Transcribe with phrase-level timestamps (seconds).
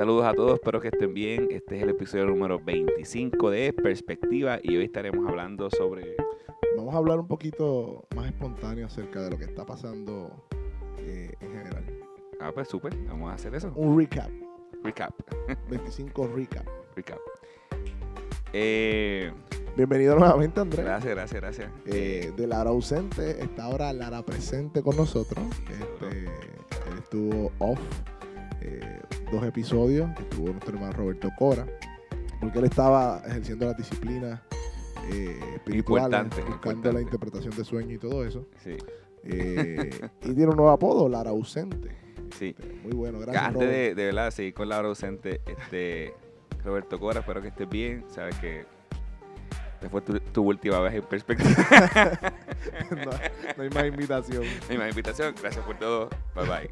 [0.00, 1.48] Saludos a todos, espero que estén bien.
[1.50, 6.16] Este es el episodio número 25 de Perspectiva y hoy estaremos hablando sobre...
[6.74, 10.30] Vamos a hablar un poquito más espontáneo acerca de lo que está pasando
[11.00, 11.84] eh, en general.
[12.40, 13.70] Ah, pues súper, vamos a hacer eso.
[13.76, 14.30] Un recap,
[14.82, 15.12] Recap.
[15.68, 16.66] 25 recap.
[16.96, 17.18] Recap.
[18.54, 19.30] Eh,
[19.76, 20.82] Bienvenido nuevamente, Andrés.
[20.82, 21.70] gracias, gracias, gracias.
[21.84, 25.44] Eh, de Lara ausente, está ahora Lara presente con nosotros.
[25.68, 27.78] Este, él estuvo off
[28.62, 29.00] eh,
[29.32, 31.66] dos episodios, que estuvo nuestro hermano Roberto Cora,
[32.40, 34.40] porque él estaba ejerciendo las disciplinas
[35.12, 36.92] eh, espirituales, Importante, buscando importante.
[36.92, 38.46] la interpretación de sueño y todo eso.
[38.62, 38.76] Sí,
[39.24, 39.90] Eh,
[40.22, 41.90] y tiene un nuevo apodo, Lara ausente.
[42.38, 42.54] sí.
[42.58, 43.44] Este, Muy bueno, gracias.
[43.44, 46.14] Antes de, de verdad seguir con la hora ausente, este,
[46.64, 48.04] Roberto Cora, espero que estés bien.
[48.08, 48.64] Sabes que
[49.88, 51.54] fue tu, tu última vez en perspectiva.
[52.90, 53.10] no,
[53.56, 54.44] no hay más invitación.
[54.68, 56.10] Mi más invitación, gracias por todo.
[56.34, 56.68] Bye bye.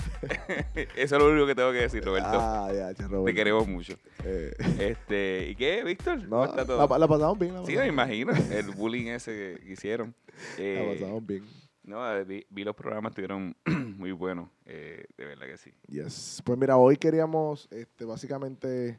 [0.97, 2.29] Eso es lo único que tengo que decir, Roberto.
[2.33, 3.27] Ah, ya, ya, Robert.
[3.27, 3.95] Te queremos mucho.
[4.25, 6.19] Eh, Este, ¿Y qué, Víctor?
[6.29, 6.87] ¿Cómo no, está todo?
[6.87, 7.55] la, la pasamos bien.
[7.55, 8.33] La Sí, me imagino.
[8.51, 10.15] El bullying ese que hicieron.
[10.59, 11.45] la Eh, pasamos bien.
[11.85, 13.57] no, vi, vi los programas, estuvieron
[13.97, 14.49] muy buenos.
[14.67, 15.73] eh, de verdad que sí.
[15.89, 16.43] Yes.
[16.45, 18.99] Pues mira, hoy queríamos este, básicamente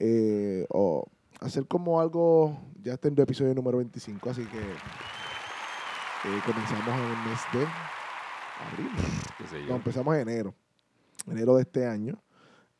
[0.00, 1.06] eh, o
[1.44, 7.04] hacer como algo, ya está en el episodio número 25, así que eh, comenzamos en
[7.04, 7.66] el mes de
[8.70, 8.90] abril.
[9.38, 9.68] Qué sé yo.
[9.68, 10.54] No, empezamos en enero,
[11.26, 12.14] enero de este año.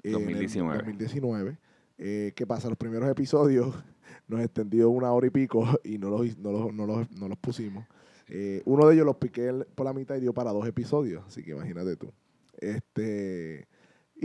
[0.03, 0.79] eh, en el 2019.
[0.79, 1.59] 2019.
[1.99, 2.69] Eh, ¿Qué pasa?
[2.69, 3.75] Los primeros episodios
[4.29, 7.39] nos extendió una hora y pico y no los, no los, no los, no los
[7.39, 7.87] pusimos.
[8.29, 11.43] Eh, uno de ellos los piqué por la mitad y dio para dos episodios, así
[11.43, 12.11] que imagínate tú.
[12.59, 13.69] Este,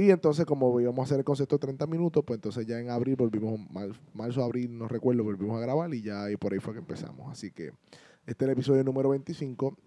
[0.06, 2.90] y entonces, como íbamos a hacer el concepto de 30 minutos, pues entonces ya en
[2.90, 6.60] abril volvimos, mar- marzo, abril, no recuerdo, volvimos a grabar y ya y por ahí
[6.60, 7.30] fue que empezamos.
[7.32, 7.72] Así que
[8.26, 9.78] este es el episodio número 25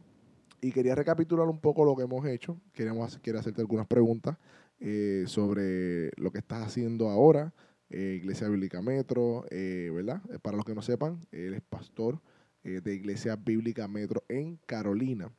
[0.60, 2.58] y quería recapitular un poco lo que hemos hecho.
[2.72, 4.36] Queríamos quiero hacerte algunas preguntas
[4.80, 7.52] eh, sobre lo que estás haciendo ahora,
[7.90, 10.20] eh, Iglesia Bíblica Metro, eh, ¿verdad?
[10.42, 12.20] Para los que no sepan, él es pastor
[12.64, 15.32] de Iglesia Bíblica Metro en Carolina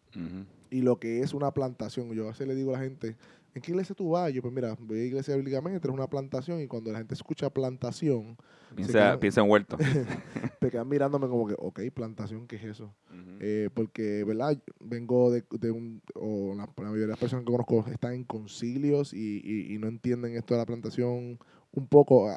[0.70, 2.12] y lo que es una plantación.
[2.12, 3.16] Yo a veces le digo a la gente,
[3.54, 4.32] ¿en qué iglesia tú vas?
[4.34, 7.14] Yo, pues mira, voy a Iglesia Bíblica Metro, es una plantación, y cuando la gente
[7.14, 8.38] escucha plantación,
[8.76, 9.78] Piensa, quedan- piensa en huerto.
[10.60, 12.94] te quedan mirándome como que, ok, plantación, ¿qué es eso?
[13.40, 14.58] Eh, porque, ¿verdad?
[14.80, 18.24] Vengo de, de un, o la, la mayoría de las personas que conozco están en
[18.24, 21.38] concilios y, y- y no entienden esto de la plantación
[21.74, 22.30] un poco.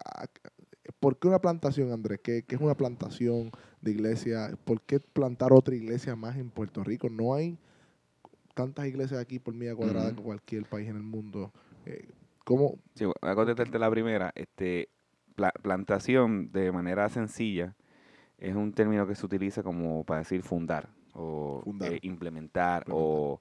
[1.00, 2.20] ¿Por qué una plantación, Andrés?
[2.22, 3.50] ¿Qué, qué es una plantación
[3.82, 4.56] de iglesia?
[4.64, 7.08] ¿Por qué plantar otra iglesia más en Puerto Rico?
[7.10, 7.58] No hay
[8.56, 11.52] tantas iglesias aquí por milla cuadrada que cualquier país en el mundo.
[11.84, 12.08] Eh,
[12.42, 12.78] ¿Cómo?
[12.94, 14.32] Sí, voy a contestarte la primera.
[14.34, 14.88] Este,
[15.34, 17.76] pla- plantación, de manera sencilla,
[18.38, 21.92] es un término que se utiliza como para decir fundar o Fundar.
[21.92, 23.40] eh, implementar o,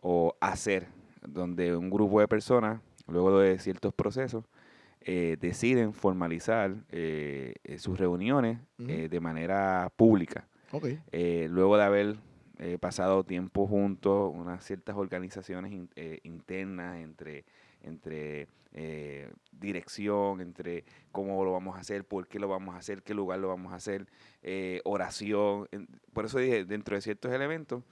[0.00, 0.88] o hacer,
[1.26, 4.44] donde un grupo de personas, luego de ciertos procesos,
[5.00, 10.48] eh, deciden formalizar eh, eh, sus reuniones eh, de manera pública.
[11.12, 12.16] Luego de haber
[12.58, 17.44] eh, pasado tiempo juntos, unas ciertas organizaciones eh, internas entre,
[17.82, 23.02] entre eh, dirección, entre cómo lo vamos a hacer, por qué lo vamos a hacer,
[23.02, 24.06] qué lugar lo vamos a hacer,
[24.42, 25.68] eh, oración.
[26.14, 27.82] por eso dije, dentro de ciertos elementos,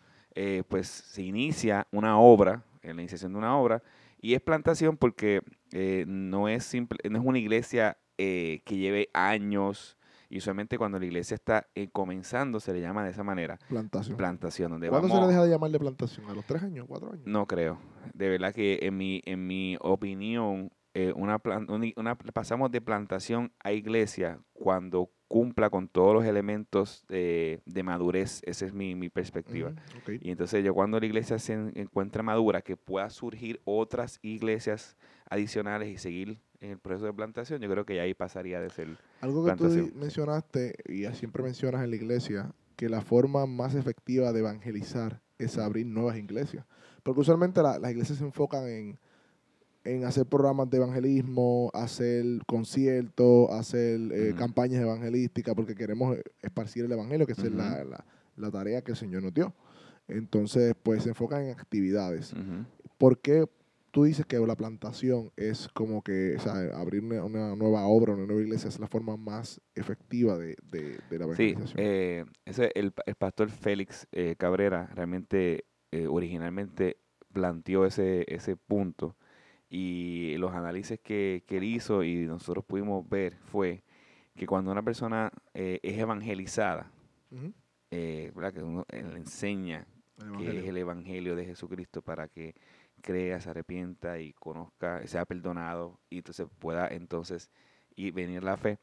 [0.69, 3.83] pues se inicia una obra, en la iniciación de una obra,
[4.21, 5.43] y es plantación porque
[6.07, 9.97] no, es simple, no es una iglesia que lleve años,
[10.29, 14.17] y usualmente cuando la iglesia está eh, comenzando se le llama de esa manera, Plantación.
[14.17, 16.27] plantación, donde ¿Cuándo se le deja de llamar de plantación?
[16.29, 17.27] ¿A los tres años, cuatro años?
[17.27, 17.79] No creo.
[18.13, 22.81] De verdad que en mi, en mi opinión, eh, una, plan- una- una- pasamos de
[22.81, 28.41] plantación a iglesia cuando cumpla con todos los elementos de, de madurez.
[28.45, 29.73] Esa es mi, mi perspectiva.
[30.23, 34.97] Y entonces yo cuando la iglesia se en- encuentra madura, que pueda surgir otras iglesias
[35.29, 38.71] adicionales y seguir en el proceso de plantación, yo creo que ya ahí pasaría de
[38.71, 38.89] ser...
[39.21, 39.87] Algo que tú plantación.
[39.87, 45.21] di- mencionaste y siempre mencionas en la iglesia, que la forma más efectiva de evangelizar
[45.39, 46.65] es abrir nuevas iglesias.
[47.03, 48.99] Porque usualmente la- las iglesias se enfocan en,
[49.85, 56.93] en hacer programas de evangelismo, hacer conciertos, hacer eh, campañas evangelísticas, porque queremos esparcir el
[56.93, 58.05] evangelio, que esa es la, la-
[58.37, 59.53] la tarea que el Señor nos dio.
[60.09, 62.33] Entonces, pues se enfocan en actividades.
[62.99, 63.47] ¿Por qué
[63.95, 68.15] tú dices que la plantación es como que, o sea, abrir una, una nueva obra,
[68.15, 71.77] una nueva iglesia es la forma más efectiva de, de, de la Sí, evangelización?
[71.77, 76.99] eh, ese, el, el pastor Félix eh, Cabrera realmente eh, originalmente
[77.33, 79.17] planteó ese, ese punto
[79.71, 83.83] y los análisis que, que él hizo y nosotros pudimos ver fue
[84.37, 86.91] que cuando una persona eh, es evangelizada,
[87.31, 87.53] Ujú.
[87.91, 88.53] eh, ¿verdad?
[88.55, 89.87] que uno eh, le enseña
[90.37, 92.55] que es el evangelio de Jesucristo para que
[93.05, 97.51] crea, se arrepienta y conozca, sea perdonado y entonces pueda entonces
[97.95, 98.79] y venir la fe.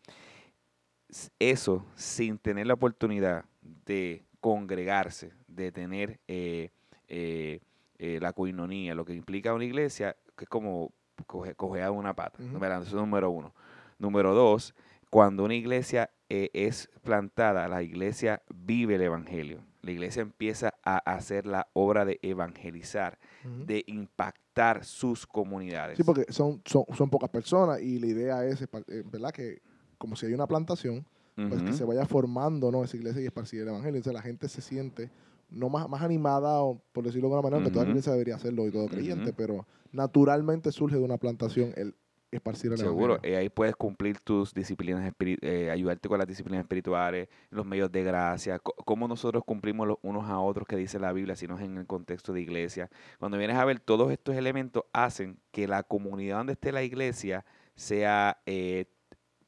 [1.39, 6.69] Eso sin tener la oportunidad de congregarse, de tener eh,
[7.07, 7.59] eh,
[7.97, 10.93] eh, la coinonía, lo que implica una iglesia, que es como
[11.25, 12.37] coger una pata.
[12.41, 13.53] Eso es número uno.
[13.97, 14.75] Número dos,
[15.09, 19.63] cuando una iglesia es plantada, la iglesia vive el evangelio.
[19.81, 23.19] La iglesia empieza a hacer la obra de evangelizar,
[23.65, 25.97] de impactar sus comunidades.
[25.97, 28.67] Sí, porque son, son, pocas personas y la idea es,
[29.11, 29.31] ¿verdad?
[29.31, 29.61] Que
[29.97, 31.05] como si hay una plantación,
[31.35, 32.83] pues que se vaya formando ¿no?
[32.83, 33.97] esa iglesia y esparcir el evangelio.
[33.97, 35.09] Entonces la gente se siente
[35.49, 38.35] no más, más animada, o, por decirlo de alguna manera, que toda la iglesia debería
[38.35, 41.95] hacerlo y todo creyente, pero naturalmente surge de una plantación el
[42.31, 47.65] esparcir Seguro, eh, ahí puedes cumplir tus disciplinas, eh, ayudarte con las disciplinas espirituales, los
[47.65, 51.47] medios de gracia, cómo nosotros cumplimos los unos a otros que dice la Biblia, si
[51.47, 52.89] no es en el contexto de iglesia.
[53.19, 57.45] Cuando vienes a ver, todos estos elementos hacen que la comunidad donde esté la iglesia
[57.75, 58.85] sea eh,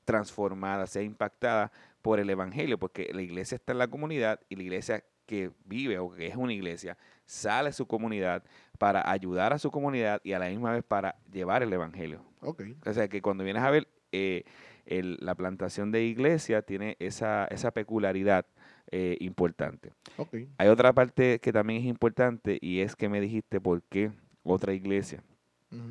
[0.06, 1.71] transformada, sea impactada
[2.01, 6.00] por el Evangelio, porque la iglesia está en la comunidad y la iglesia que vive
[6.00, 8.44] o que es una iglesia sale a su comunidad
[8.78, 12.24] para ayudar a su comunidad y a la misma vez para llevar el Evangelio.
[12.42, 12.75] Okay.
[12.86, 14.44] O sea que cuando vienes a ver, eh,
[14.86, 18.46] la plantación de iglesia tiene esa, esa peculiaridad
[18.92, 19.94] eh, importante.
[20.18, 20.50] Okay.
[20.58, 24.12] Hay otra parte que también es importante y es que me dijiste por qué
[24.44, 25.24] otra iglesia.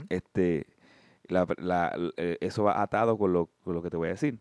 [0.08, 0.66] este,
[1.28, 4.38] eh, eso va atado con lo, con lo que te voy a decir.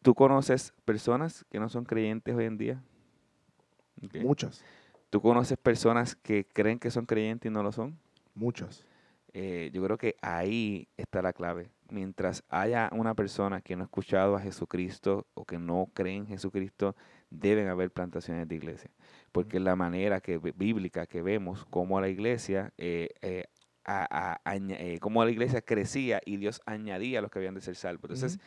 [0.00, 2.82] ¿Tú conoces personas que no son creyentes hoy en día?
[4.20, 4.64] Muchas.
[5.10, 7.98] ¿Tú conoces personas que creen que son creyentes y no lo son?
[8.34, 8.84] Muchas.
[9.32, 11.70] Eh, yo creo que ahí está la clave.
[11.90, 16.26] Mientras haya una persona que no ha escuchado a Jesucristo o que no cree en
[16.26, 16.96] Jesucristo,
[17.30, 18.90] deben haber plantaciones de iglesia.
[19.32, 23.44] Porque es la manera que, bíblica que vemos cómo la iglesia, eh, eh,
[25.00, 28.04] cómo la iglesia crecía y Dios añadía a los que habían de ser salvos.
[28.04, 28.40] Entonces,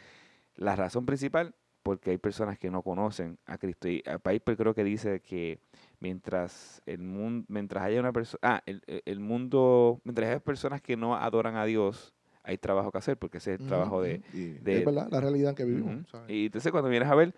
[0.56, 3.88] la razón principal porque hay personas que no conocen a Cristo.
[3.88, 5.60] Y a Piper creo que dice que
[6.00, 11.16] mientras el mundo, mientras haya una persona, ah, el, mundo, mientras haya personas que no
[11.16, 15.08] adoran a Dios, hay trabajo que hacer, porque ese es el trabajo de, Es verdad,
[15.12, 16.06] la realidad en que vivimos.
[16.28, 17.36] Y entonces cuando vienes a ver,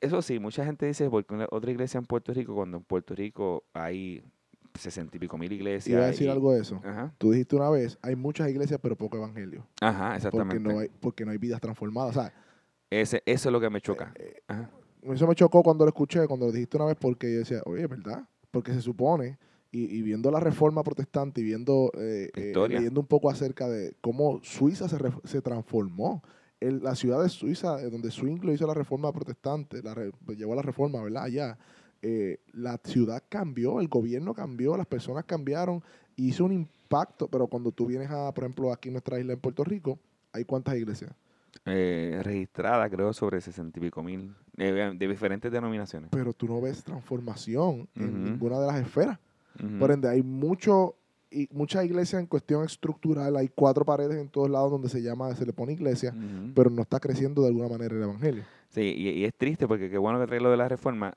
[0.00, 3.64] eso sí, mucha gente dice, porque otra iglesia en Puerto Rico, cuando en Puerto Rico
[3.72, 4.22] hay
[4.74, 5.94] sesenta y pico mil iglesias.
[5.96, 6.82] Iba a decir algo de eso.
[7.18, 9.66] Tú dijiste una vez, hay muchas iglesias, pero poco evangelio.
[9.80, 10.60] Ajá, exactamente.
[10.60, 12.16] Porque no hay, porque no hay vidas transformadas.
[12.16, 12.32] O sea,
[13.00, 14.12] ese, eso es lo que me choca.
[14.16, 14.66] Eh, eh,
[15.12, 17.82] eso me chocó cuando lo escuché, cuando lo dijiste una vez, porque yo decía, oye,
[17.82, 18.26] es verdad.
[18.50, 19.38] Porque se supone,
[19.72, 22.30] y, viendo la reforma protestante y viendo, eh,
[22.68, 26.22] leyendo un poco acerca de cómo Suiza se, se transformó.
[26.60, 29.94] la ciudad de Suiza, donde Zwingli hizo la reforma protestante, la
[30.24, 31.24] pues, llevó a la reforma, ¿verdad?
[31.24, 31.58] Allá.
[32.52, 35.82] la ciudad cambió, el gobierno cambió, las personas cambiaron,
[36.14, 39.40] hizo un impacto, pero cuando tú vienes a, por ejemplo, aquí en nuestra isla en
[39.40, 39.98] Puerto Rico,
[40.32, 41.10] ¿hay cuántas iglesias?
[41.64, 46.10] Eh, registrada, creo, sobre sesenta y pico mil, de, diferentes denominaciones.
[46.12, 49.18] Pero tú no ves transformación en ninguna de las esferas.
[49.78, 50.96] Por ende, hay mucho
[51.34, 55.34] y muchas iglesias en cuestión estructural, hay cuatro paredes en todos lados donde se llama,
[55.34, 56.14] se le pone iglesia,
[56.54, 58.44] pero no está creciendo de alguna manera el evangelio.
[58.68, 61.14] Sí, y, es triste porque qué bueno que trae lo de la reforma.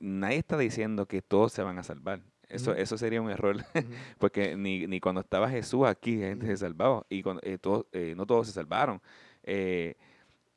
[0.00, 2.20] Nadie está diciendo que todos se van a salvar.
[2.48, 3.56] Eso, eso sería un error,
[4.18, 7.58] porque ni, ni, cuando estaba Jesús aquí, gente se salvaba, y cuando, eh,
[7.92, 9.00] eh, no todos se salvaron.
[9.44, 9.96] Eh,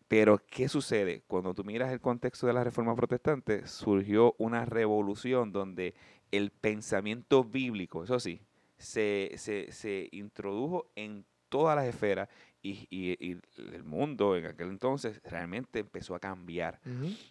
[0.08, 1.22] pero, ¿qué sucede?
[1.28, 5.94] Cuando tú miras el contexto de la reforma protestante, surgió una revolución donde
[6.32, 8.42] el pensamiento bíblico, eso sí,
[8.78, 12.30] se, se, introdujo en todas las esferas
[12.62, 16.80] y, y, el mundo en aquel entonces realmente empezó a cambiar.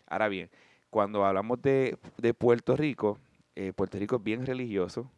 [0.06, 0.50] Ahora bien,
[0.90, 3.18] cuando hablamos de, de Puerto Rico,
[3.54, 5.10] eh, Puerto Rico es bien religioso,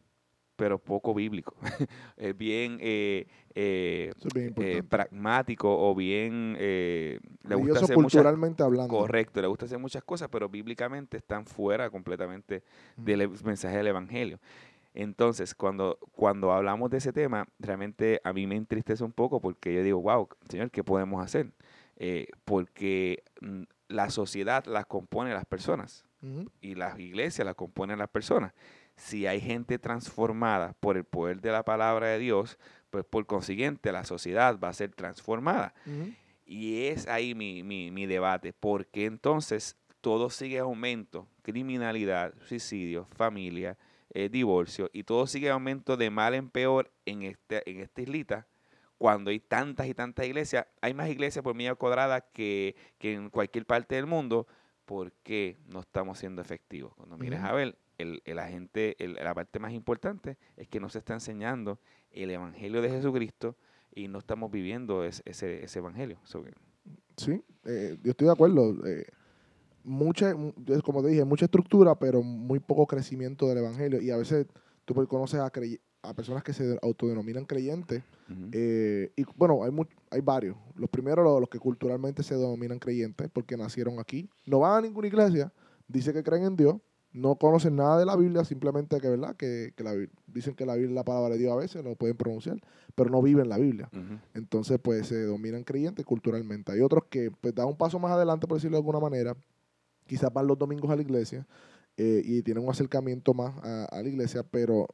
[0.58, 1.54] pero poco bíblico.
[2.16, 6.54] es bien, eh, eh, eh, pragmático o bien...
[6.58, 7.20] le
[7.54, 8.92] gusta hacer culturalmente hablando.
[8.92, 12.64] Correcto, le gusta hacer muchas cosas, pero bíblicamente están fuera completamente
[12.96, 14.40] del mensaje del Evangelio.
[14.94, 19.72] Entonces, cuando, cuando hablamos de ese tema, realmente a mí me entristece un poco porque
[19.72, 21.52] yo digo, wow, Señor, ¿qué podemos hacer?
[22.44, 26.04] porque mm, la sociedad la compone las personas
[26.60, 28.52] y las iglesias la componen las personas
[28.98, 32.58] si hay gente transformada por el poder de la palabra de Dios,
[32.90, 35.72] pues por consiguiente la sociedad va a ser transformada.
[36.44, 43.76] Y es ahí mi, mi, mi debate, porque entonces todo sigue aumento, criminalidad, suicidio, familia,
[44.14, 48.46] eh, divorcio, y todo sigue aumento de mal en peor en, este, en esta islita,
[48.96, 53.30] cuando hay tantas y tantas iglesias, hay más iglesias por milla cuadrada que, que en
[53.30, 54.48] cualquier parte del mundo,
[54.86, 56.94] ¿por qué no estamos siendo efectivos?
[56.96, 60.88] Cuando mires a ver, el, el agente, el- la parte más importante es que no
[60.88, 61.78] se está enseñando
[62.10, 63.56] el evangelio de Jesucristo
[63.94, 66.18] y no estamos viviendo es- ese, ese evangelio.
[66.24, 66.44] So
[67.16, 68.86] Sí, eh, yo estoy de acuerdo.
[68.86, 69.04] eh,
[69.84, 70.32] mucha,
[70.84, 74.00] como te dije, mucha estructura, pero muy poco crecimiento del evangelio.
[74.00, 74.46] Y a veces
[74.84, 78.02] tú pues conoces a, crey- a personas que se autodenominan creyentes.
[78.30, 78.48] ujú.
[78.52, 79.70] eh, y bueno, hay,
[80.10, 80.56] hay varios.
[80.76, 84.28] Los primeros, los, los que culturalmente se denominan creyentes, porque nacieron aquí.
[84.46, 85.52] No van a ninguna iglesia,
[85.88, 86.76] dice que creen en Dios,
[87.12, 89.34] no conocen nada de la Biblia, simplemente que, ¿verdad?
[89.36, 89.94] Que, que la
[90.26, 92.60] dicen que la Biblia es la palabra de Dios a veces, lo pueden pronunciar,
[92.94, 93.88] pero no viven la Biblia.
[94.34, 96.72] Entonces, pues se dominan creyentes culturalmente.
[96.72, 99.36] Hay otros que pues, dan un paso más adelante, por decirlo de alguna manera.
[100.06, 101.46] Quizás van los domingos a la iglesia
[101.96, 104.86] eh, y tienen un acercamiento más a, a la iglesia, pero,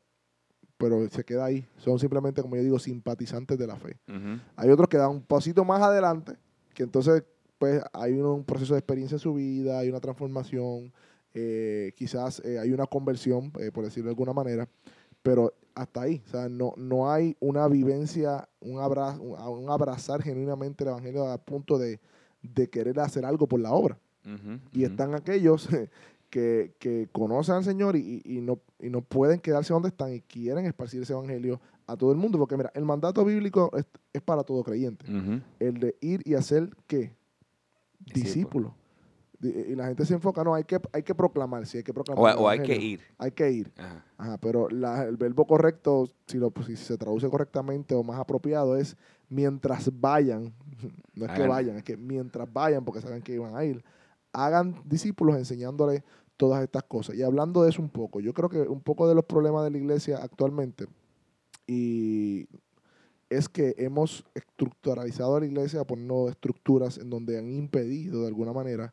[0.77, 1.67] pero se queda ahí.
[1.79, 3.99] Son simplemente, como yo digo, simpatizantes de la fe.
[4.57, 6.37] Hay otros que dan un pasito más adelante,
[6.75, 7.25] que entonces
[7.59, 10.93] pues hay un, un proceso de experiencia en su vida, hay una transformación,
[11.35, 14.69] eh, quizás eh, hay una conversión, eh, por decirlo de alguna manera,
[15.23, 20.23] pero hasta ahí, o sea, no, no hay una vivencia, un, abra, un, un abrazar
[20.23, 21.99] genuinamente el Evangelio a punto de,
[22.43, 23.99] de querer hacer algo por la obra.
[24.73, 25.69] Y están aquellos
[26.31, 30.21] que, que conocen al Señor y, y no, y no pueden quedarse donde están y
[30.21, 34.23] quieren esparcir ese Evangelio a todo el mundo, porque mira, el mandato bíblico es, es
[34.23, 35.05] para todo creyente
[35.59, 37.13] el de ir y hacer qué?
[37.99, 38.25] Discípulo.
[38.25, 38.75] Discípulo.
[39.45, 41.93] Di- Y la gente se enfoca, no, hay que, hay que proclamar, sí, hay que
[41.93, 42.37] proclamar.
[42.39, 43.01] O, hay que ir.
[43.19, 43.73] Hay que ir.
[43.77, 44.05] Ajá.
[44.17, 48.77] Ajá, pero la- el verbo correcto, si, lo, si se traduce correctamente o más apropiado,
[48.77, 48.97] es
[49.29, 50.53] mientras vayan.
[51.15, 53.85] No es que vayan, es que mientras vayan, porque saben que iban a ir,
[54.33, 56.03] hagan discípulos enseñándoles
[56.37, 57.15] todas estas cosas.
[57.15, 59.71] Y hablando de eso un poco, yo creo que un poco de los problemas de
[59.71, 60.87] la iglesia actualmente
[61.67, 62.49] y
[63.31, 68.53] es que hemos estructuralizado a la iglesia poniendo estructuras en donde han impedido de alguna
[68.53, 68.93] manera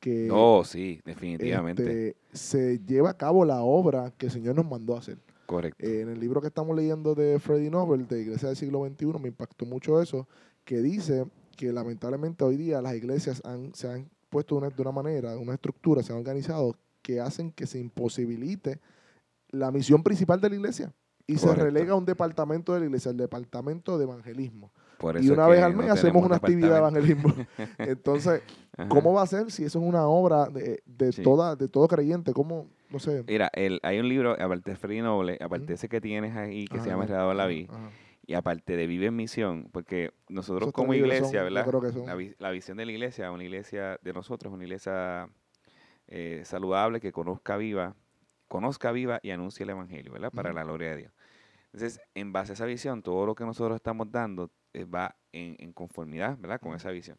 [0.00, 2.08] que Oh, sí, definitivamente.
[2.08, 5.18] este, se lleve a cabo la obra que el Señor nos mandó a hacer.
[5.46, 5.84] Correcto.
[5.84, 9.18] Eh, en el libro que estamos leyendo de Freddy Nobel, de Iglesia del siglo XXI,
[9.18, 10.28] me impactó mucho eso,
[10.64, 11.24] que dice
[11.56, 15.36] que lamentablemente hoy día las iglesias han, se han puesto de una, de una manera,
[15.38, 18.80] una estructura, se han organizado que hacen que se imposibilite
[19.50, 20.92] la misión principal de la iglesia.
[21.26, 24.72] Y se relega a un departamento de la iglesia, el departamento de evangelismo.
[25.20, 27.34] Y una vez al mes no hacemos una actividad de evangelismo.
[27.78, 28.42] Entonces.
[28.88, 31.22] ¿cómo va a ser si eso es una obra de, de Sí.
[31.22, 32.32] toda, de todo creyente?
[32.32, 32.68] ¿Cómo?
[32.90, 33.24] No sé.
[33.26, 36.66] Mira, el, hay un libro, aparte de Freddy Noble, aparte de ese que tienes ahí,
[36.68, 37.74] que se llama Redado la ajá, Vida,
[38.24, 41.66] y aparte de Vive en Misión, porque nosotros Esos como iglesia, son- ¿verdad?
[41.66, 45.28] creo que son- La, la visión de la iglesia, una iglesia de nosotros, una iglesia
[46.06, 47.96] eh, saludable que conozca viva,
[48.46, 50.30] conozca viva y anuncie el Evangelio, ¿verdad?
[50.32, 51.12] Para la gloria de Dios.
[51.72, 55.56] Entonces, en base a esa visión, todo lo que nosotros estamos dando eh, va en,
[55.58, 56.60] en conformidad, ¿verdad?
[56.60, 57.18] Con esa visión.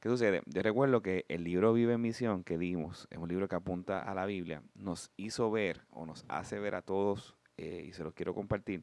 [0.00, 0.40] ¿Qué sucede?
[0.46, 4.00] Yo recuerdo que el libro Vive en Misión que dimos, es un libro que apunta
[4.00, 8.02] a la Biblia, nos hizo ver o nos hace ver a todos, eh, y se
[8.02, 8.82] los quiero compartir,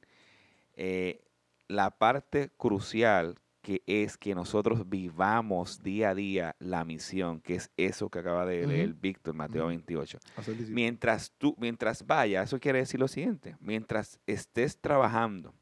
[0.75, 1.23] eh,
[1.67, 7.69] la parte crucial que es que nosotros vivamos día a día la misión, que es
[7.75, 8.99] eso que acaba de leer Ujú.
[9.01, 9.67] Víctor, Mateo Ujú.
[9.67, 10.19] 28.
[10.37, 10.73] Hacer discípulos.
[10.73, 15.53] Mientras tú, mientras vaya, eso quiere decir lo siguiente, mientras estés trabajando,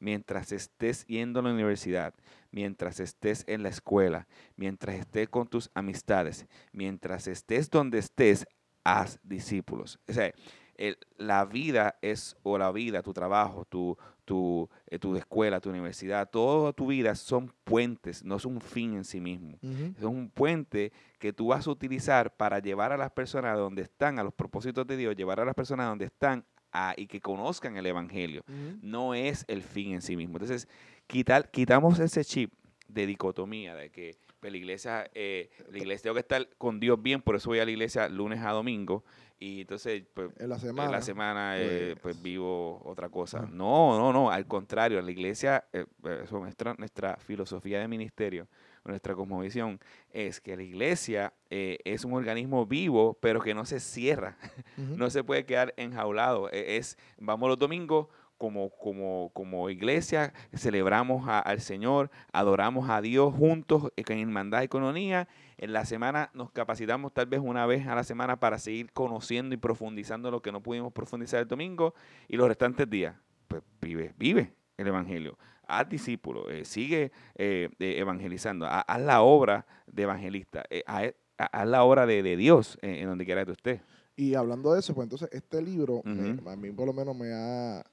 [0.00, 2.14] mientras estés yendo a la universidad,
[2.52, 8.46] mientras estés en la escuela, mientras estés con tus amistades, mientras estés donde estés,
[8.82, 10.00] haz discípulos.
[10.08, 10.32] O sea,
[10.76, 15.70] el- la vida es, o la vida, tu trabajo, tu, tu, eh, tu escuela, tu
[15.70, 19.58] universidad, toda tu vida son puentes, no es un fin en sí mismo.
[19.98, 24.18] Es un puente que tú vas a utilizar para llevar a las personas donde están,
[24.18, 27.76] a los propósitos de Dios, llevar a las personas donde están a- y que conozcan
[27.76, 28.42] el Evangelio.
[28.80, 30.36] No es el fin en sí mismo.
[30.36, 30.68] Entonces,
[31.06, 32.52] quitar, quitamos ese chip
[32.88, 37.22] de dicotomía, de que la iglesia, eh, la iglesia tengo que estar con Dios bien,
[37.22, 39.04] por eso voy a la iglesia lunes a domingo,
[39.42, 40.90] y entonces pues, En la en semana.
[40.90, 43.40] la semana eh, pues, pues vivo otra cosa.
[43.44, 43.48] ah.
[43.50, 48.46] No, no, no, al contrario, la iglesia, eh, eh, eso, nuestra, nuestra filosofía de ministerio,
[48.84, 49.80] nuestra cosmovisión,
[50.12, 54.36] es que la iglesia eh, es un organismo vivo, pero que no se cierra,
[54.76, 56.48] no se puede quedar enjaulado.
[56.50, 58.06] E- Es, vamos los domingos
[58.38, 64.68] como, como, como iglesia, celebramos a- al Señor, adoramos a Dios juntos en hermandad y
[64.68, 65.28] coronía.
[65.62, 69.54] En la semana nos capacitamos tal vez una vez a la semana para seguir conociendo
[69.54, 71.94] y profundizando lo que no pudimos profundizar el domingo
[72.26, 73.14] y los restantes días.
[73.46, 75.38] Pues vive, vive el Evangelio.
[75.68, 81.14] Haz discípulos, eh, sigue eh, eh, evangelizando, ha- haz la obra de evangelista, eh, haz,
[81.38, 83.80] haz la obra de, de Dios en donde quiera que estés.
[84.16, 86.48] Y hablando de eso, pues entonces este libro Ujú.
[86.50, 87.84] a mí por lo menos me ha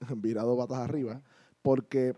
[0.16, 1.20] virado patas arriba
[1.60, 2.14] porque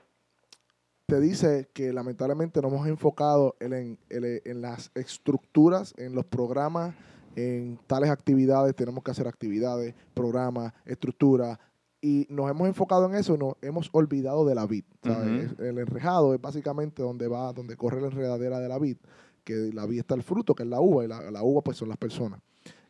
[1.12, 6.24] te dice que lamentablemente no hemos enfocado en, en- en- en las estructuras, en los
[6.24, 6.94] programas
[7.36, 11.58] en tales actividades tenemos que hacer actividades, programas, estructura,
[12.00, 14.84] y nos hemos enfocado en eso, nos hemos olvidado de la vid.
[15.02, 15.50] ¿sabes?
[15.60, 18.96] El enrejado es básicamente donde va, donde corre la enredadera de la vid,
[19.44, 21.76] que la vid está el fruto, que es la uva, y la, la uva pues
[21.76, 22.40] son las personas.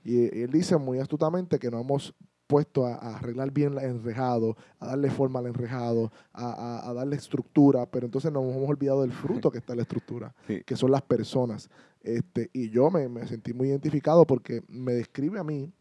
[0.04, 2.14] Y él dice muy astutamente que nos hemos
[2.58, 8.06] a, arreglar bien el enrejado, a darle forma al enrejado, a, a, darle estructura, pero
[8.06, 10.34] entonces nos hemos olvidado del fruto que está en la estructura,
[10.66, 11.70] que son las personas.
[12.02, 15.72] Este, y yo me, me, sentí muy identificado porque me describe a mí,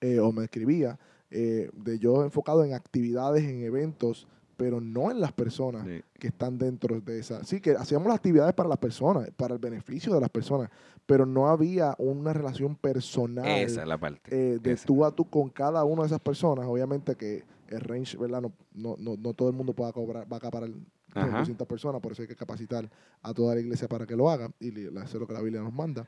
[0.00, 0.98] eh, o me describía,
[1.30, 5.86] eh, de yo enfocado en actividades, en eventos, pero no en las personas
[6.18, 7.44] que están dentro de esa.
[7.44, 10.68] Sí, que hacíamos las actividades para las personas, para el beneficio de las personas,
[11.08, 13.46] pero no había una relación personal.
[13.46, 14.20] Esa es la parte.
[14.30, 16.66] Eh, de tú a tú con cada una de esas personas.
[16.66, 18.42] Obviamente que el range, ¿verdad?
[18.42, 20.68] No, no, no, no todo el mundo pueda cobrar, va a acaparar
[21.14, 22.90] 200 personas, por eso hay que capacitar
[23.22, 25.72] a toda la iglesia para que lo haga y hacer lo que la Biblia nos
[25.72, 26.06] manda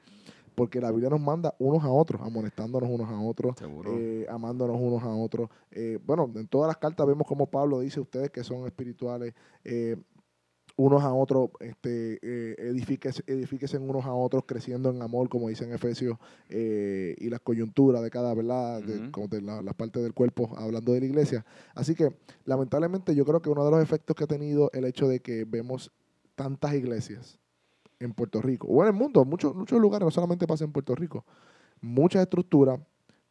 [0.55, 3.55] porque la Biblia nos manda unos a otros, amonestándonos unos a otros,
[3.87, 5.49] eh, amándonos unos a otros.
[5.71, 9.33] Eh, bueno, en todas las cartas vemos como Pablo dice, ustedes que son espirituales,
[9.65, 9.97] eh,
[10.81, 15.75] unos a otros, este, eh, edifíquense, unos a otros, creciendo en amor, como dice en
[15.75, 16.17] Efesios,
[16.49, 18.81] y las coyunturas de cada, ¿verdad?
[18.83, 21.45] De, la, parte del cuerpo, hablando de la iglesia.
[21.75, 25.07] Así que, lamentablemente, yo creo que uno de los efectos que ha tenido el hecho
[25.07, 25.93] de que vemos
[26.35, 27.39] tantas iglesias,
[27.99, 30.95] en Puerto Rico, o en el mundo, muchos, muchos lugares, no solamente pasa en Puerto
[30.95, 31.27] Rico,
[31.83, 32.81] mucha estructura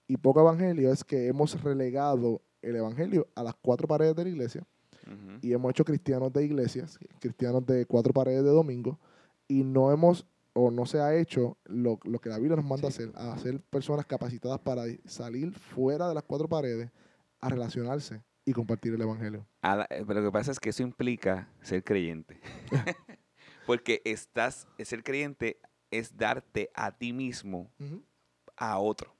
[0.07, 4.29] y poco evangelio es que hemos relegado el evangelio a las cuatro paredes de la
[4.29, 4.67] iglesia
[5.41, 8.99] y hemos hecho cristianos de iglesias, cristianos de cuatro paredes de domingo
[9.47, 12.89] y no hemos o no se ha hecho lo, que la Biblia nos manda a
[12.89, 16.91] hacer, a ser personas capacitadas para salir fuera de las cuatro paredes
[17.39, 19.45] a relacionarse y compartir el evangelio.
[19.61, 22.39] Eh, pero lo que pasa es que eso implica ser creyente.
[23.65, 25.59] Porque estás, ser creyente
[25.91, 27.71] es darte a ti mismo
[28.57, 29.15] a otro.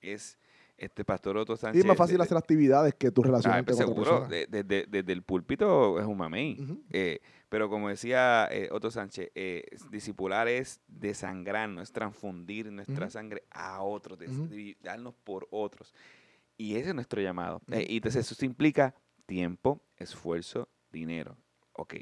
[0.00, 0.38] Es
[0.78, 1.76] este pastor Otto Sánchez.
[1.76, 6.06] Y es más fácil hacer actividades que tu relación ah, seguro, desde el púlpito es
[6.06, 6.56] un mamey.
[6.90, 13.10] Eh, pero como decía eh, Otto Sánchez, eh, discipular es desangrar, no es transfundir nuestra
[13.10, 14.18] sangre a otros,
[14.80, 15.94] darnos por otros.
[16.56, 17.60] Y ese es nuestro llamado.
[17.68, 18.94] y entonces eso implica
[19.26, 21.36] tiempo, esfuerzo, dinero.
[21.72, 21.94] Ok,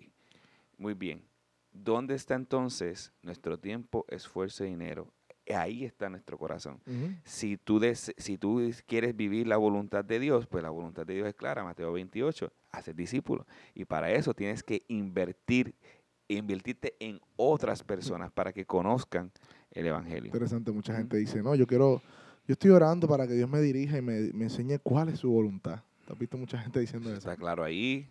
[0.79, 1.25] muy bien.
[1.73, 5.13] ¿Dónde está entonces nuestro tiempo, esfuerzo y dinero?
[5.55, 6.81] Ahí está nuestro corazón.
[7.25, 11.29] si, tú si tú quieres vivir la voluntad de Dios, pues la voluntad de Dios
[11.29, 13.47] es clara, Mateo 28, hacer discípulo.
[13.75, 15.75] Y para eso tienes que invertir,
[16.29, 19.31] invertirte en otras personas para que conozcan
[19.71, 20.27] el Evangelio.
[20.27, 22.03] Interesante, mucha gente dice, no, yo quiero,
[22.47, 25.31] yo estoy orando para que Dios me dirija y me, me enseñe cuál es su
[25.31, 25.83] voluntad.
[26.07, 27.19] ¿Te has visto mucha gente diciendo eso?
[27.19, 28.09] Está claro ahí.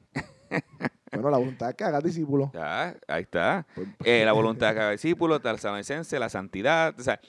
[1.26, 2.52] Bueno, la voluntad es que haga discípulo.
[2.54, 3.66] Ya, ahí está.
[3.74, 6.94] Pues, eh, la voluntad que haga discípulo, la salvación, la santidad.
[7.00, 7.20] O sea,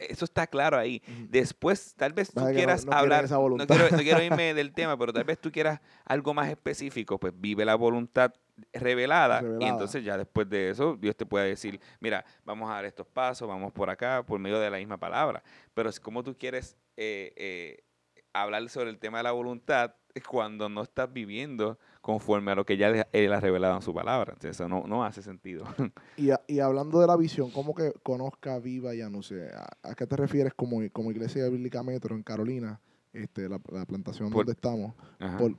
[0.00, 1.00] eso está claro ahí.
[1.28, 5.22] Después, tal vez tú quieras hablar, no quiero, no quiero, irme del tema, pero tal
[5.22, 8.32] vez tú quieras algo más específico, pues vive la voluntad
[8.72, 12.84] revelada, y entonces ya después de eso Dios te puede decir, mira, vamos a dar
[12.84, 15.40] estos pasos, vamos por acá, por medio de la misma palabra.
[15.72, 17.84] Pero si como tú quieres eh, eh,
[18.32, 22.76] hablar sobre el tema de la voluntad, cuando no estás viviendo conforme a lo que
[22.76, 24.34] ya Él ha revelado en su palabra.
[24.34, 25.64] Entonces, eso no, no hace sentido.
[26.16, 29.48] Y, y, hablando de la visión, ¿cómo que conozca, viva y anuncie?
[29.82, 32.80] ¿A, qué te refieres como, como Iglesia Bíblica Metro en Carolina,
[33.12, 34.94] este, la, plantación donde estamos?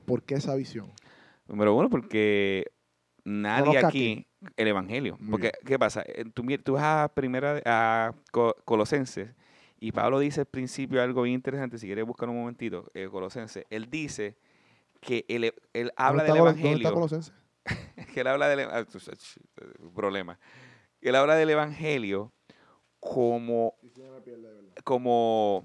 [0.06, 0.90] Por, qué esa visión?
[1.46, 2.72] Número uno, porque
[3.24, 5.18] nadie aquí, el Evangelio.
[5.30, 6.02] porque, ¿qué pasa?
[6.06, 8.14] Eh, tú, tú vas a, primera, a
[8.64, 9.34] Colosenses
[9.78, 13.66] y Pablo dice al principio algo bien interesante, si quieres buscar un momentito, eh, Colosenses.
[13.68, 14.38] Él dice
[15.00, 16.90] que él, él habla del Evangelio.
[16.90, 17.38] ¿Dónde está
[18.14, 18.68] que él habla del
[19.94, 20.38] problema.
[21.00, 22.32] Él habla del Evangelio
[23.00, 23.74] como,
[24.84, 25.64] como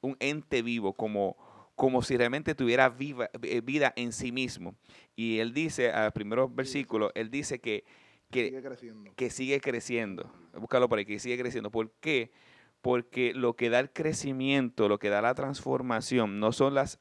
[0.00, 1.36] un ente vivo, como,
[1.76, 4.74] como si realmente tuviera viva, eh, vida en sí mismo.
[5.14, 7.84] Y él dice, al primer versículo, él dice que,
[8.30, 9.12] que, sigue creciendo.
[9.14, 10.32] que sigue creciendo.
[10.54, 11.70] Búscalo por ahí, que sigue creciendo.
[11.70, 12.32] ¿Por qué?
[12.80, 16.98] Porque lo que da el crecimiento, lo que da la transformación, no son las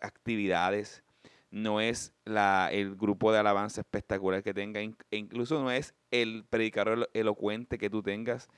[0.00, 1.02] actividades,
[1.50, 6.44] no es la, el grupo de alabanza espectacular que tenga, e incluso no es el
[6.48, 8.48] predicador elocuente que tú tengas,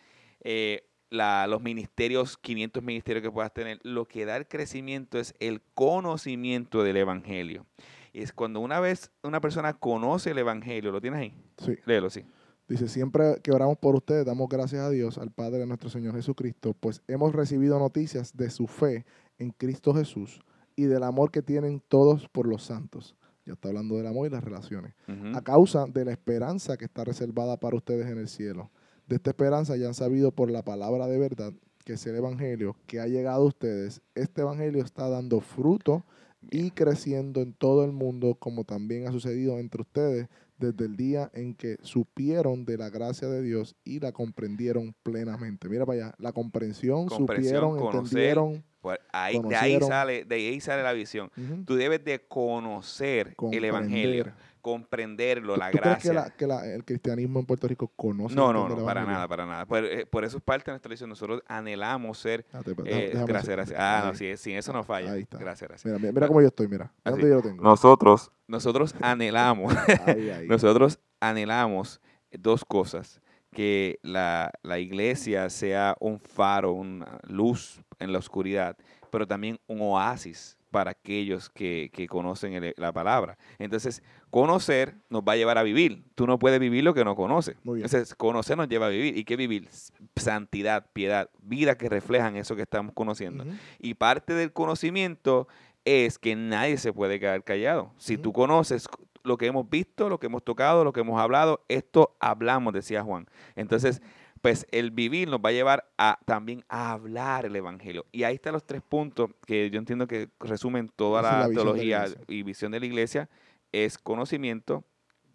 [0.40, 3.78] eh, la, los ministerios, 500 ministerios que puedas tener.
[3.82, 7.66] Lo que da el crecimiento es el conocimiento del Evangelio.
[8.12, 11.34] Y es cuando una vez una persona conoce el Evangelio, ¿lo tienes ahí?
[11.58, 11.76] Sí.
[11.84, 12.24] Léelo, sí.
[12.68, 16.14] Dice, siempre que oramos por ustedes, damos gracias a Dios, al Padre de nuestro Señor
[16.14, 19.04] Jesucristo, pues hemos recibido noticias de su fe
[19.38, 20.40] en Cristo Jesús
[20.76, 23.16] y del amor que tienen todos por los santos.
[23.44, 24.94] Ya está hablando del amor y las relaciones.
[25.34, 28.70] A causa de la esperanza que está reservada para ustedes en el cielo.
[29.08, 31.52] De esta esperanza ya han sabido por la palabra de verdad
[31.84, 36.04] que es el Evangelio que ha llegado a ustedes, este Evangelio está dando fruto
[36.50, 41.30] y creciendo en todo el mundo, como también ha sucedido entre ustedes desde el día
[41.34, 45.68] en que supieron de la gracia de Dios y la comprendieron plenamente.
[45.68, 47.96] Mira para allá, la comprensión, Comprensión, supieron, conocer.
[47.96, 48.64] entendieron.
[48.82, 51.30] Pues ahí, de, ahí sale, de ahí sale la visión.
[51.64, 53.64] Tú debes de conocer el.
[53.64, 54.26] Evangelio,
[54.60, 56.12] comprenderlo, ¿Tú- la tú crees que, gracia.
[56.12, 58.34] la- que la- el cristianismo en Puerto Rico conoce?
[58.34, 59.66] No, no, no, para nada, para nada.
[59.66, 61.08] Por, eh, por eso es parte de nuestra visión.
[61.10, 62.44] Nosotros anhelamos ser...
[62.52, 63.80] Espérate, eh, gracias, gracias.
[63.80, 65.12] Ah, no, sí, sin eso no falla.
[65.12, 65.38] Ahí está.
[65.38, 65.84] Gracias, gracias.
[65.86, 66.92] Mira, mira, mira cómo yo estoy, mira.
[67.04, 67.62] ¿Dónde yo lo tengo?
[67.62, 69.74] Nosotros, nosotros anhelamos,
[70.06, 70.48] Ahí, ahí.
[70.48, 72.00] nosotros anhelamos
[72.32, 73.20] dos cosas.
[73.52, 78.76] Que la, la iglesia sea un faro, una luz en la oscuridad,
[79.10, 83.36] pero también un oasis para aquellos que, que conocen el- la palabra.
[83.58, 86.02] Entonces, conocer nos va a llevar a vivir.
[86.14, 87.56] Tú no puedes vivir lo que no conoces.
[87.84, 89.18] Entonces, conocer nos lleva a vivir.
[89.18, 89.68] ¿Y qué vivir?
[90.16, 93.44] Santidad, piedad, vida que reflejan eso que estamos conociendo.
[93.80, 95.46] Y parte del conocimiento
[95.84, 97.92] es que nadie se puede quedar callado.
[97.98, 98.88] Si tú conoces
[99.24, 103.02] lo que hemos visto, lo que hemos tocado, lo que hemos hablado, esto hablamos, decía
[103.02, 103.26] Juan.
[103.56, 104.02] Entonces,
[104.42, 108.04] pues el vivir nos va a llevar a también a hablar el evangelio.
[108.10, 112.06] Y ahí están los tres puntos que yo entiendo que resumen toda Esa la, teología
[112.26, 113.30] y visión de la iglesia
[113.70, 114.84] es conocimiento,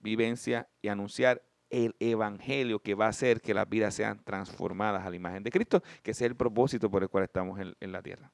[0.02, 5.10] vivencia y anunciar el evangelio que va a hacer que las vidas sean transformadas a
[5.10, 7.92] la imagen de Cristo, que ese es el propósito por el cual estamos en, en
[7.92, 8.32] la tierra.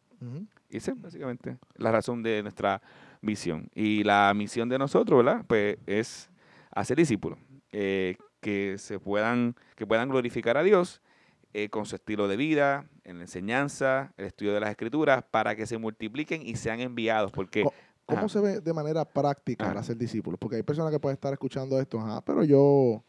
[0.69, 2.81] Y esa es básicamente la razón de nuestra
[3.21, 3.69] visión.
[3.75, 5.45] Y la misión de nosotros, ¿verdad?
[5.47, 6.29] Pues es
[6.71, 7.39] hacer discípulos,
[7.71, 11.01] eh, que se puedan, que puedan glorificar a Dios
[11.53, 15.55] eh, con su estilo de vida, en la enseñanza, el estudio de las escrituras, para
[15.55, 17.31] que se multipliquen y sean enviados.
[17.31, 17.63] Porque
[18.05, 18.29] ¿Cómo Ajá.
[18.29, 19.79] se ve de manera práctica Ajá.
[19.79, 20.37] hacer discípulos?
[20.39, 23.03] Porque hay personas que pueden estar escuchando esto, ajá, pero yo,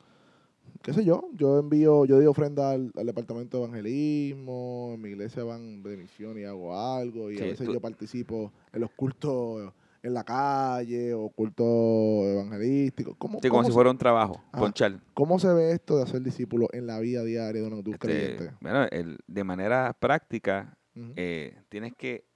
[0.84, 5.08] qué sé yo, yo envío, yo doy ofrenda al, al departamento de evangelismo, en mi
[5.08, 8.82] iglesia van de misión y hago algo, y Sí, a veces tú- yo participo en
[8.82, 13.16] los cultos en la calle o cultos evangelísticos.
[13.16, 14.58] ¿Cómo, sí, cómo como si se- fuera un trabajo, Ajá.
[14.60, 15.00] ponchar.
[15.14, 17.94] ¿Cómo se ve esto de hacer discípulos en la vida diaria de un, de un
[17.94, 18.50] Este, creyente?
[18.60, 20.76] bueno, el- de manera práctica,
[21.16, 22.26] eh, tienes que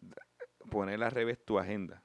[0.71, 2.03] poner al revés tu agenda.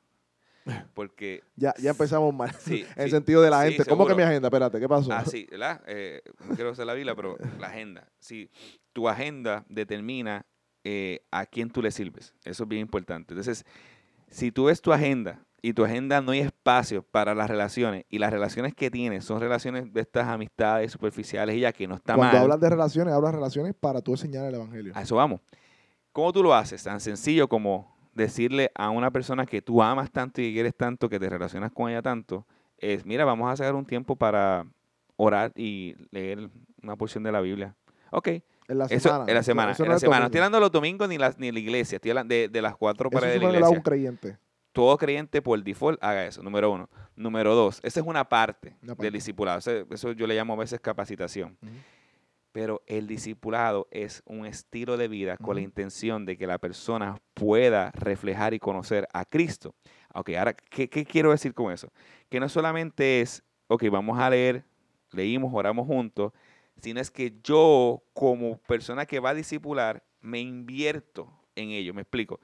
[0.93, 2.53] Porque ya, ya empezamos mal.
[2.59, 3.89] Sí, en el sí, sentido de la sí, gente.
[3.89, 4.47] ¿Cómo que mi agenda?
[4.47, 5.11] Espérate, ¿qué pasó?
[5.13, 5.81] Así, ¿verdad?
[5.87, 8.07] Eh, no quiero hacer la Biblia, pero la agenda.
[8.19, 8.49] Si
[8.93, 10.45] tu agenda determina
[10.83, 13.33] eh, a quién tú le sirves, eso es bien importante.
[13.33, 13.65] Entonces,
[14.29, 18.19] si tú ves tu agenda y tu agenda no hay espacio para las relaciones y
[18.19, 22.15] las relaciones que tienes son relaciones de estas amistades superficiales y ya que no está
[22.15, 22.43] Cuando mal.
[22.43, 24.91] hablas de relaciones, hablas de relaciones para tú enseñar el evangelio.
[24.95, 25.39] A eso vamos.
[26.11, 26.83] ¿Cómo tú lo haces?
[26.83, 31.09] Tan sencillo como decirle a una persona que tú amas tanto y que quieres tanto,
[31.09, 32.45] que te relacionas con ella tanto,
[32.77, 34.65] es, mira, vamos a sacar un tiempo para
[35.15, 36.49] orar y leer
[36.81, 37.75] una porción de la Biblia.
[38.11, 38.27] Ok,
[38.67, 39.25] En la eso semana.
[39.27, 39.71] en la semana.
[39.71, 40.19] Eso en no la semana.
[40.21, 42.61] No estoy hablando de los domingos ni, las, ni la iglesia, estoy hablando de, de
[42.61, 43.77] las cuatro paredes de la iglesia.
[43.77, 44.37] un creyente.
[44.71, 46.89] Todo creyente por default haga eso, número uno.
[47.15, 49.03] Número dos, esa es una parte, Una parte.
[49.03, 49.59] del discipulado.
[49.59, 51.55] Eso, yo le llamo a veces capacitación.
[52.53, 57.19] Pero el discipulado es un estilo de vida con la intención de que la persona
[57.33, 59.75] pueda reflejar y conocer a Cristo.
[60.13, 61.91] Ok, ahora, ¿qué, qué quiero decir con eso?
[62.29, 64.63] Que no solamente es, ok, vamos a leer,
[65.11, 66.31] leímos, oramos juntos,
[66.81, 71.93] sino es que yo, como persona que va a discipular, me invierto en ello.
[71.93, 72.39] Me explico.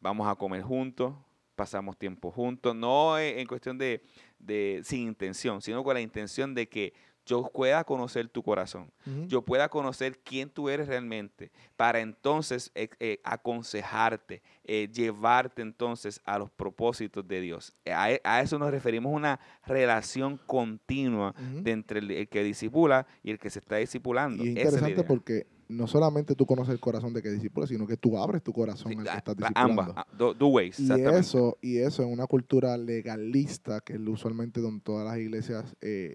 [0.00, 1.14] Vamos a comer juntos,
[1.54, 4.02] pasamos tiempo juntos, no en cuestión de,
[4.38, 6.94] de sin intención, sino con la intención de que
[7.30, 8.90] yo pueda conocer tu corazón
[9.26, 16.20] yo pueda conocer quién tú eres realmente, para entonces eh, eh, aconsejarte, eh, llevarte entonces
[16.24, 17.74] a los propósitos de Dios.
[17.86, 23.30] A, a eso nos referimos, una relación continua de entre el, el que disipula y
[23.30, 24.44] el que se está disipulando.
[24.44, 27.86] Y es Esa interesante porque no solamente tú conoces el corazón de que discípulo, sino
[27.86, 29.82] que tú abres tu corazón Sí, al que estás discipulando.
[29.82, 34.60] ambas, do, do ways, Y eso, y eso en una cultura legalista, que es usualmente
[34.60, 36.14] donde todas las iglesias, eh,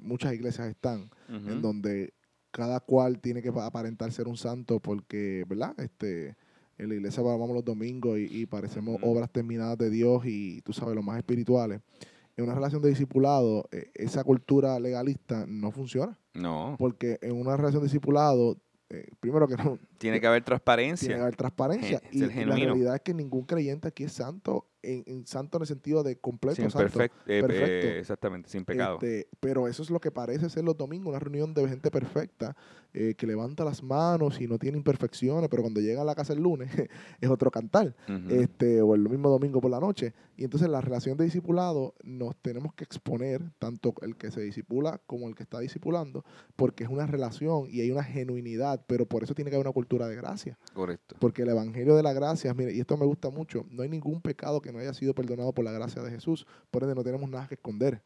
[0.00, 2.14] muchas iglesias están, en donde
[2.50, 5.74] cada cual tiene que aparentar ser un santo porque, ¿verdad?
[5.80, 6.36] Este,
[6.78, 10.72] en la iglesia vamos los domingos y, y parecemos obras terminadas de Dios y tú
[10.72, 11.80] sabes, los más espirituales.
[12.36, 16.18] En una relación de discipulado, eh, esa cultura legalista no funciona.
[16.32, 18.58] No, Porque en una relación de discipulado,
[18.90, 21.06] eh, primero que no, tiene que haber transparencia.
[21.06, 22.00] tiene que haber transparencia.
[22.10, 25.62] Gen- Y, la realidad es que ningún creyente aquí es santo en, en santo en
[25.62, 26.88] el sentido de completo, Sin santo.
[26.98, 27.86] perfect- eh, perfecto.
[27.88, 28.94] eh, exactamente, sin pecado.
[29.00, 32.56] Este, pero eso es lo que parece ser los domingos, una reunión de gente perfecta
[32.92, 36.32] eh, que levanta las manos y no tiene imperfecciones, pero cuando llega a la casa
[36.32, 36.70] el lunes
[37.20, 37.94] es otro cantar,
[38.30, 40.12] este, o el mismo domingo por la noche.
[40.36, 45.00] Y entonces la relación de discipulado nos tenemos que exponer, tanto el que se disipula
[45.06, 46.24] como el que está discipulando,
[46.56, 49.72] porque es una relación y hay una genuinidad, pero por eso tiene que haber una
[49.74, 50.58] cultura de gracia.
[50.72, 51.16] Correcto.
[51.20, 54.20] Porque el Evangelio de la Gracia, mire, y esto me gusta mucho, no hay ningún
[54.20, 57.30] pecado que no haya sido perdonado por la gracia de Jesús, por ende no tenemos
[57.30, 58.02] nada que esconder.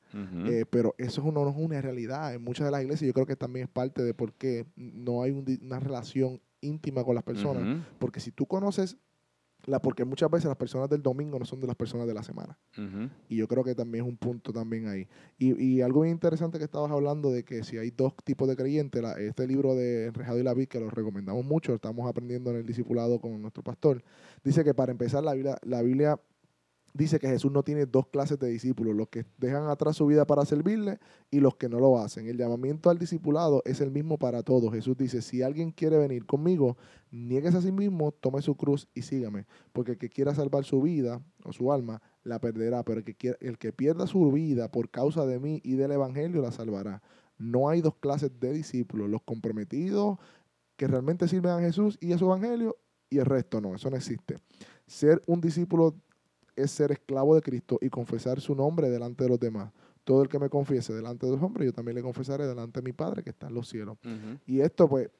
[0.48, 2.34] Eh, pero eso es una, no es una realidad.
[2.34, 5.22] En muchas de las iglesias yo creo que también es parte de por qué no
[5.22, 7.62] hay un una relación íntima con las personas.
[7.98, 8.96] Porque si tú conoces,
[9.66, 12.22] la, porque muchas veces las personas del domingo no son de las personas de la
[12.22, 12.56] semana.
[13.28, 15.08] Y yo creo que también es un punto también ahí.
[15.36, 18.56] Y, y algo bien interesante que estabas hablando de que si hay dos tipos de
[18.56, 22.50] creyentes, la- este libro de Enrejado y la Vid, que lo recomendamos mucho, estamos aprendiendo
[22.50, 24.02] en el discipulado con nuestro pastor,
[24.44, 26.20] dice que para empezar la Biblia, la Biblia
[26.98, 30.26] dice que Jesús no tiene dos clases de discípulos, los que dejan atrás su vida
[30.26, 30.98] para servirle
[31.30, 32.26] y los que no lo hacen.
[32.26, 34.72] El llamamiento al discipulado es el mismo para todos.
[34.72, 36.76] Jesús dice, si alguien quiere venir conmigo,
[37.12, 39.46] nieguese a sí mismo, tome su cruz y sígame.
[39.72, 42.82] Porque el que quiera salvar su vida o su alma, la perderá.
[42.82, 46.42] Pero el que, el que pierda su vida por causa de mí y del Evangelio,
[46.42, 47.00] la salvará.
[47.38, 50.18] No hay dos clases de discípulos, los comprometidos
[50.76, 52.76] que realmente sirven a Jesús y a su Evangelio,
[53.08, 54.38] y el resto no, eso no existe.
[54.86, 55.94] Ser un discípulo
[56.62, 59.72] es ser esclavo de Cristo y confesar su nombre delante de los demás.
[60.04, 62.84] Todo el que me confiese delante de los hombres, yo también le confesaré delante de
[62.84, 63.98] mi Padre que está en los cielos.
[64.46, 65.10] Y esto, pues,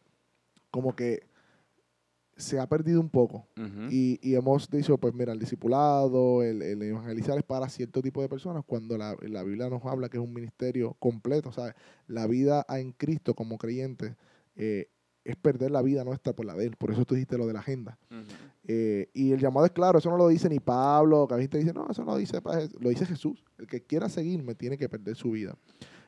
[0.71, 1.27] como que
[2.37, 3.47] se ha perdido un poco.
[3.91, 8.23] Y, y hemos dicho, pues mira, el discipulado, el, el evangelizar es para cierto tipo
[8.23, 11.75] de personas, cuando la, la Biblia nos habla que es un ministerio completo, ¿sabes?
[12.07, 14.17] La vida en Cristo como creyente
[14.57, 14.89] eh,
[15.29, 16.77] es perder la vida nuestra por la de Él.
[16.77, 17.99] Por eso tú dijiste lo de la agenda.
[18.65, 21.51] Eh, y el llamado es claro, eso no lo dice ni Pablo, que a veces
[21.51, 22.41] te dice, no, eso no lo dice,
[22.81, 23.45] lo dice Jesús.
[23.59, 25.55] El que quiera seguirme tiene que perder su vida.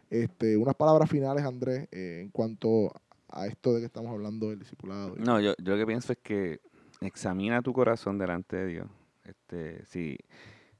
[0.08, 2.92] Este, unas palabras finales, Andrés, eh, en cuanto
[3.28, 5.14] a esto de que estamos hablando del discipulado.
[5.16, 6.60] No, yo, yo lo que pienso es que
[7.02, 8.88] examina tu corazón delante de Dios.
[9.22, 10.16] Este, si,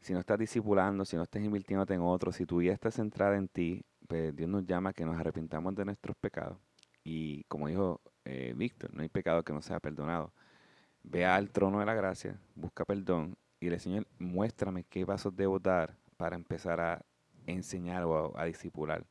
[0.01, 3.37] si no estás discipulando, si no estás invirtiéndote en otro, si tu vida está centrada
[3.37, 6.57] en ti, pues Dios nos llama a que nos arrepintamos de nuestros pecados.
[7.05, 8.01] Y como dijo
[8.31, 10.33] eh, Víctor, no hay pecado que no sea perdonado.
[11.03, 15.59] Ve al trono de la gracia, busca perdón y dile, Señor, muéstrame qué pasos debo
[15.59, 17.05] dar para empezar a
[17.47, 19.05] enseñar o a, a discipular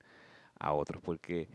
[0.58, 1.49] a otros, porque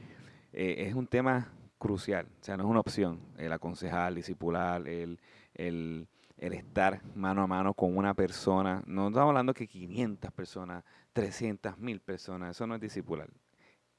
[0.52, 5.18] eh, es un tema crucial, o sea, no es una opción el aconsejar, discipular, el,
[5.54, 8.82] el, el estar mano a mano con una persona.
[8.86, 13.30] No estamos hablando que 500 personas, 300 mil personas, eso no es discipular.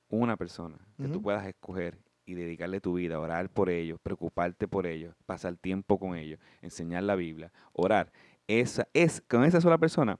[0.10, 4.88] Una persona que tú puedas escoger y dedicarle tu vida, orar por ellos, preocuparte por
[4.88, 8.12] ellos, pasar tiempo con ellos, enseñar la Biblia, orar.
[8.48, 10.20] Esa es, con esa sola persona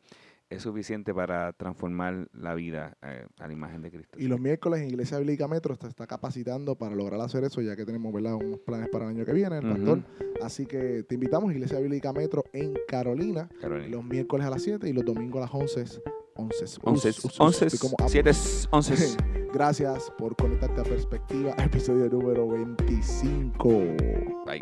[0.50, 4.18] es suficiente para transformar la vida eh, a la imagen de Cristo.
[4.20, 7.76] Y los miércoles en Iglesia Bíblica Metro se está capacitando para lograr hacer eso, ya
[7.76, 8.36] que tenemos ¿verdad?
[8.36, 10.04] unos planes para el año que viene, el pastor.
[10.42, 13.90] Así que te invitamos a Iglesia Bíblica Metro en Carolina, Carolina.
[13.90, 16.02] los miércoles a las 7 y los domingos a las 11.
[16.36, 16.80] 11.
[16.84, 17.40] Once, Us, us, us.
[17.40, 18.10] once, Estoy como Apple.
[18.10, 18.32] siete,
[18.72, 19.18] once.
[19.54, 23.70] Gracias por conectarte a Perspectiva, episodio número 25.
[24.46, 24.62] Bye.